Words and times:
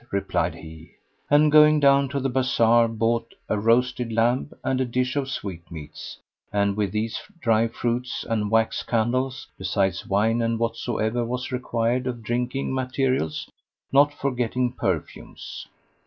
replied 0.09 0.55
he; 0.55 0.93
and, 1.29 1.51
going 1.51 1.79
down 1.79 2.09
to 2.09 2.19
the 2.19 2.27
bazar, 2.27 2.87
bought 2.87 3.35
a 3.47 3.59
roasted 3.59 4.11
lamb 4.11 4.51
and 4.63 4.81
a 4.81 4.85
dish 4.85 5.15
of 5.15 5.29
sweetmeats 5.29 6.17
and 6.51 6.75
with 6.75 6.91
these 6.91 7.21
dry 7.39 7.67
fruits 7.67 8.25
and 8.27 8.49
wax 8.49 8.81
candles, 8.81 9.45
besides 9.59 10.07
wine 10.07 10.41
and 10.41 10.57
whatsoever 10.57 11.23
was 11.23 11.51
required 11.51 12.07
of 12.07 12.23
drinking 12.23 12.73
materials, 12.73 13.47
not 13.91 14.11
forgetting 14.11 14.71
perfumes. 14.73 15.67